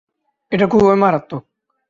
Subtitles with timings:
[0.51, 1.43] এটা খুবই মারাত্মক।